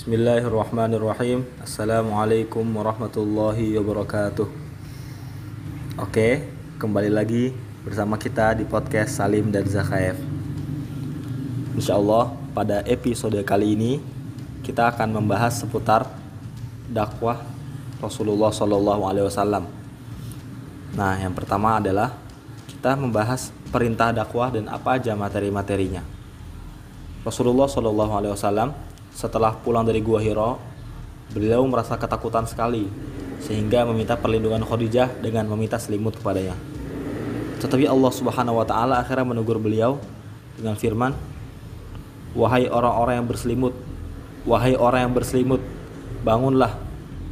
[0.00, 4.48] Bismillahirrahmanirrahim Assalamualaikum warahmatullahi wabarakatuh
[6.00, 6.48] Oke,
[6.80, 7.52] kembali lagi
[7.84, 10.16] bersama kita di podcast Salim dan Zakaev
[11.76, 14.00] Insya Allah pada episode kali ini
[14.64, 16.08] kita akan membahas seputar
[16.88, 17.44] dakwah
[18.00, 19.68] Rasulullah Shallallahu Alaihi Wasallam.
[20.96, 22.16] Nah, yang pertama adalah
[22.72, 26.00] kita membahas perintah dakwah dan apa aja materi-materinya.
[27.20, 30.60] Rasulullah Shallallahu Alaihi Wasallam setelah pulang dari Gua Hiro,
[31.30, 32.90] beliau merasa ketakutan sekali
[33.40, 36.54] sehingga meminta perlindungan Khadijah dengan meminta selimut kepadanya.
[37.60, 40.00] Tetapi Allah Subhanahu wa taala akhirnya menegur beliau
[40.56, 41.12] dengan firman,
[42.36, 43.74] "Wahai orang-orang yang berselimut,
[44.44, 45.60] wahai orang yang berselimut,
[46.24, 46.76] bangunlah,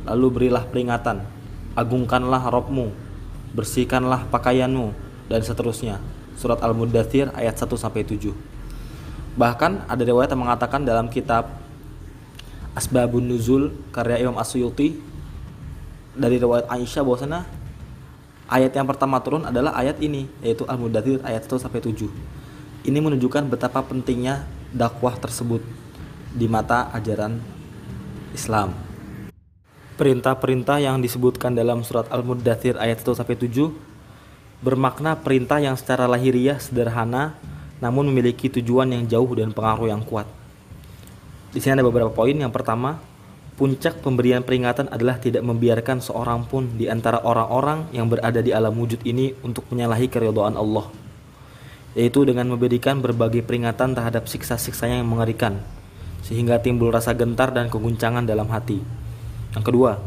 [0.04, 1.24] lalu berilah peringatan,
[1.76, 2.92] agungkanlah Robmu,
[3.52, 4.92] bersihkanlah pakaianmu,
[5.28, 6.00] dan seterusnya."
[6.38, 8.30] Surat Al-Muddathir ayat 1 sampai 7.
[9.34, 11.57] Bahkan ada riwayat yang mengatakan dalam kitab
[12.78, 14.94] Asbabun Nuzul karya Imam Asyuti
[16.14, 17.42] dari riwayat Aisyah bahwasanya
[18.46, 22.06] ayat yang pertama turun adalah ayat ini yaitu Al-Mudathir ayat 1 sampai 7.
[22.86, 25.58] Ini menunjukkan betapa pentingnya dakwah tersebut
[26.30, 27.42] di mata ajaran
[28.30, 28.70] Islam.
[29.98, 33.74] Perintah-perintah yang disebutkan dalam surat Al-Mudathir ayat 1 sampai 7
[34.62, 37.34] bermakna perintah yang secara lahiriah sederhana
[37.82, 40.37] namun memiliki tujuan yang jauh dan pengaruh yang kuat.
[41.48, 42.36] Di sini ada beberapa poin.
[42.36, 43.00] Yang pertama,
[43.56, 48.76] puncak pemberian peringatan adalah tidak membiarkan seorang pun di antara orang-orang yang berada di alam
[48.76, 50.86] wujud ini untuk menyalahi keridhaan Allah.
[51.96, 55.58] Yaitu dengan memberikan berbagai peringatan terhadap siksa-siksanya yang mengerikan,
[56.22, 58.78] sehingga timbul rasa gentar dan keguncangan dalam hati.
[59.56, 59.98] Yang kedua,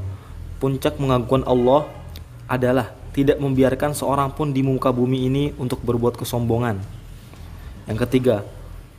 [0.61, 1.89] puncak mengagukan Allah
[2.45, 6.79] adalah tidak membiarkan seorang pun di muka bumi ini untuk berbuat kesombongan.
[7.89, 8.47] Yang ketiga,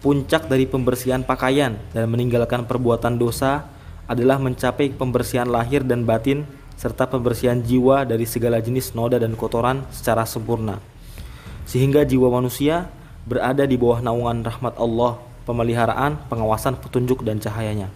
[0.02, 3.70] Puncak dari pembersihan pakaian dan meninggalkan perbuatan dosa
[4.10, 6.42] adalah mencapai pembersihan lahir dan batin
[6.74, 10.82] serta pembersihan jiwa dari segala jenis noda dan kotoran secara sempurna.
[11.70, 12.90] Sehingga jiwa manusia
[13.22, 17.86] berada di bawah naungan rahmat Allah, pemeliharaan, pengawasan, petunjuk dan cahayanya.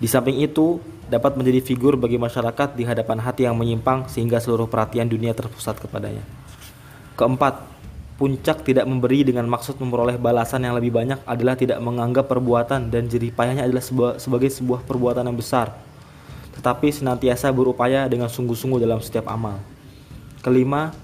[0.00, 0.80] Di samping itu,
[1.12, 5.76] dapat menjadi figur bagi masyarakat di hadapan hati yang menyimpang sehingga seluruh perhatian dunia terpusat
[5.76, 6.24] kepadanya.
[7.20, 7.68] Keempat,
[8.22, 13.10] Puncak tidak memberi dengan maksud memperoleh balasan yang lebih banyak adalah tidak menganggap perbuatan dan
[13.10, 13.82] jerih payahnya adalah
[14.14, 15.74] sebagai sebuah perbuatan yang besar,
[16.54, 19.58] tetapi senantiasa berupaya dengan sungguh-sungguh dalam setiap amal.
[20.38, 20.94] Kelima,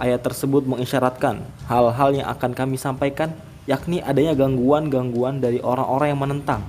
[0.00, 3.36] ayat tersebut mengisyaratkan hal-hal yang akan kami sampaikan,
[3.68, 6.64] yakni adanya gangguan-gangguan dari orang-orang yang menentang,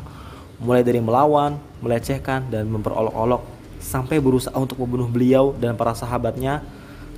[0.60, 3.40] mulai dari melawan, melecehkan, dan memperolok-olok,
[3.80, 6.60] sampai berusaha untuk membunuh beliau dan para sahabatnya,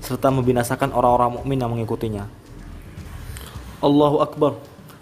[0.05, 2.44] serta membinasakan orang-orang mukmin yang mengikutinya.
[3.83, 4.55] Allahu Akbar.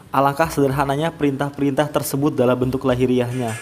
[0.10, 3.54] Alangkah sederhananya perintah-perintah tersebut dalam bentuk lahiriahnya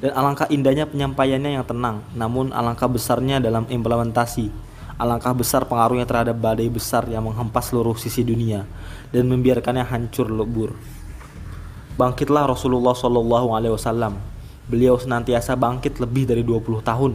[0.00, 4.48] dan alangkah indahnya penyampaiannya yang tenang, namun alangkah besarnya dalam implementasi.
[5.00, 8.68] Alangkah besar pengaruhnya terhadap badai besar yang menghempas seluruh sisi dunia
[9.10, 10.76] dan membiarkannya hancur lebur.
[11.96, 14.16] Bangkitlah Rasulullah Shallallahu Alaihi Wasallam.
[14.64, 17.12] Beliau senantiasa bangkit lebih dari 20 tahun.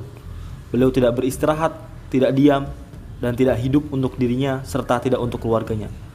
[0.69, 1.73] Beliau tidak beristirahat,
[2.13, 2.69] tidak diam,
[3.23, 6.08] dan tidak hidup untuk dirinya serta tidak untuk keluarganya.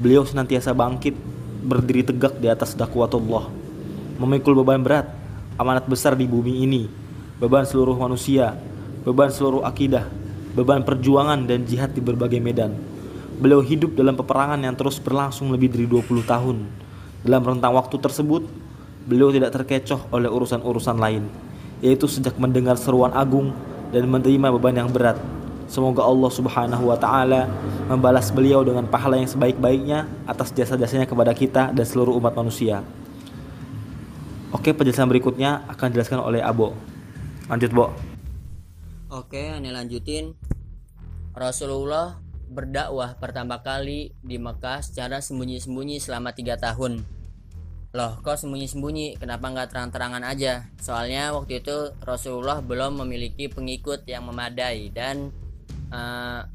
[0.00, 1.12] Beliau senantiasa bangkit,
[1.60, 3.52] berdiri tegak di atas dakwatullah,
[4.16, 5.04] memikul beban berat,
[5.60, 6.88] amanat besar di bumi ini,
[7.36, 8.56] beban seluruh manusia,
[9.04, 10.08] beban seluruh akidah,
[10.56, 12.80] beban perjuangan dan jihad di berbagai medan.
[13.44, 16.64] Beliau hidup dalam peperangan yang terus berlangsung lebih dari 20 tahun.
[17.20, 18.48] Dalam rentang waktu tersebut,
[19.04, 21.28] beliau tidak terkecoh oleh urusan-urusan lain,
[21.84, 23.52] yaitu sejak mendengar seruan agung
[23.92, 25.20] dan menerima beban yang berat
[25.70, 27.46] Semoga Allah Subhanahu wa taala
[27.86, 32.82] membalas beliau dengan pahala yang sebaik-baiknya atas jasa-jasanya kepada kita dan seluruh umat manusia.
[34.50, 36.74] Oke, penjelasan berikutnya akan dijelaskan oleh Abo.
[37.46, 37.94] Lanjut, Bo.
[39.14, 40.34] Oke, ini lanjutin.
[41.38, 42.18] Rasulullah
[42.50, 47.06] berdakwah pertama kali di Mekah secara sembunyi-sembunyi selama tiga tahun.
[47.94, 49.22] Loh, kok sembunyi-sembunyi?
[49.22, 50.66] Kenapa nggak terang-terangan aja?
[50.82, 55.30] Soalnya waktu itu Rasulullah belum memiliki pengikut yang memadai dan
[55.90, 56.46] uh,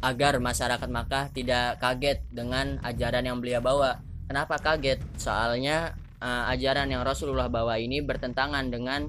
[0.00, 4.00] agar masyarakat Makkah tidak kaget dengan ajaran yang beliau bawa.
[4.26, 5.00] Kenapa kaget?
[5.20, 9.08] Soalnya uh, ajaran yang Rasulullah bawa ini bertentangan dengan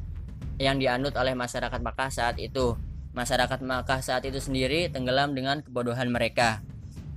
[0.60, 2.76] yang dianut oleh masyarakat Makkah saat itu.
[3.12, 6.64] Masyarakat Makkah saat itu sendiri tenggelam dengan kebodohan mereka.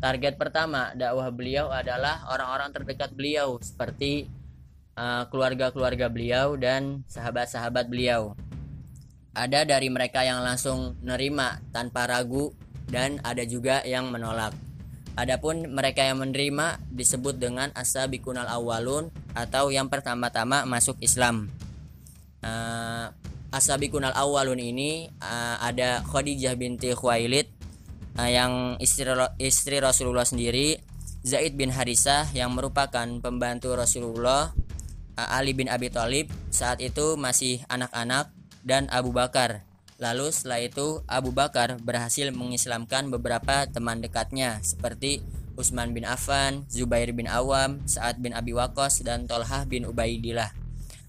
[0.02, 4.28] Target pertama dakwah beliau adalah orang-orang terdekat beliau seperti
[4.98, 8.36] uh, keluarga-keluarga uh, beliau dan sahabat-sahabat beliau.
[9.34, 12.54] Ada dari mereka yang langsung nerima tanpa ragu
[12.86, 14.54] dan ada juga yang menolak.
[15.14, 21.50] Adapun mereka yang menerima disebut dengan asabikunal awalun atau yang pertama-tama masuk Islam.
[22.42, 23.10] uh,
[23.54, 27.46] Asabiqunal Awalun ini uh, ada Khadijah binti Khuwailid
[28.18, 29.06] uh, yang istri
[29.38, 30.82] istri Rasulullah sendiri,
[31.22, 34.50] Zaid bin Harisah yang merupakan pembantu Rasulullah,
[35.14, 38.34] uh, Ali bin Abi Thalib saat itu masih anak-anak
[38.64, 39.62] dan Abu Bakar.
[40.02, 45.22] Lalu setelah itu Abu Bakar berhasil mengislamkan beberapa teman dekatnya seperti
[45.54, 50.50] Utsman bin Affan, Zubair bin Awam, Sa'ad bin Abi Waqqas dan Tolhah bin Ubaidillah.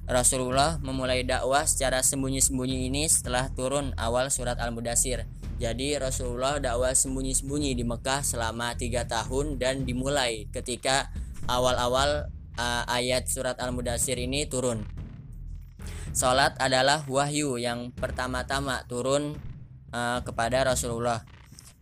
[0.06, 5.26] Rasulullah memulai dakwah secara sembunyi-sembunyi ini setelah turun awal surat Al-Mudasir.
[5.58, 11.10] Jadi Rasulullah dakwah sembunyi-sembunyi di Mekah selama tiga tahun dan dimulai ketika
[11.50, 14.86] awal-awal uh, ayat surat Al-Mudasir ini turun.
[16.16, 19.36] Salat adalah wahyu yang pertama-tama turun
[19.92, 21.28] uh, kepada Rasulullah.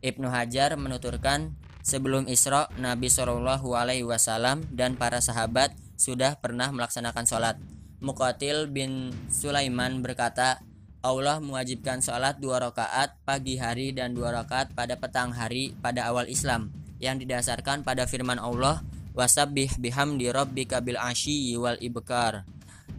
[0.01, 1.53] Ibnu Hajar menuturkan
[1.85, 7.61] sebelum Isra Nabi Shallallahu Alaihi Wasallam dan para sahabat sudah pernah melaksanakan sholat.
[8.01, 10.65] Muqatil bin Sulaiman berkata,
[11.05, 16.25] Allah mewajibkan sholat dua rakaat pagi hari dan dua rakaat pada petang hari pada awal
[16.25, 18.81] Islam yang didasarkan pada firman Allah
[19.13, 22.49] wasabbih bihamdi rabbika bil asyi wal ibkar.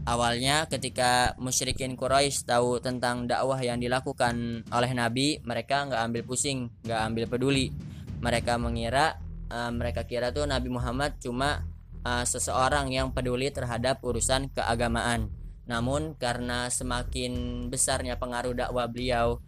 [0.05, 6.69] Awalnya ketika musyrikin Quraisy tahu tentang dakwah yang dilakukan oleh Nabi, mereka nggak ambil pusing,
[6.85, 7.73] nggak ambil peduli.
[8.21, 9.17] Mereka mengira,
[9.49, 11.65] uh, mereka kira tuh Nabi Muhammad cuma
[12.05, 15.33] uh, seseorang yang peduli terhadap urusan keagamaan.
[15.65, 19.41] Namun karena semakin besarnya pengaruh dakwah beliau,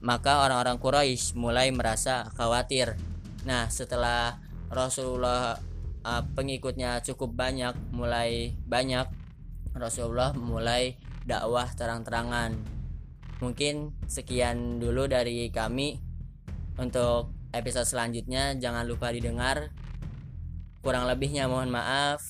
[0.00, 2.96] maka orang-orang Quraisy mulai merasa khawatir.
[3.44, 4.40] Nah, setelah
[4.72, 5.60] Rasulullah
[6.00, 9.04] uh, pengikutnya cukup banyak, mulai banyak,
[9.78, 12.54] Rasulullah mulai dakwah terang-terangan.
[13.38, 15.98] Mungkin sekian dulu dari kami.
[16.78, 19.74] Untuk episode selanjutnya jangan lupa didengar
[20.78, 22.22] Kurang lebihnya mohon maaf.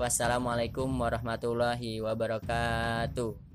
[0.00, 3.49] Wassalamualaikum warahmatullahi wabarakatuh.